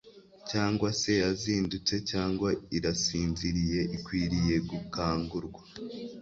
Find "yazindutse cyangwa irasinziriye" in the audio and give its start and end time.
1.23-3.79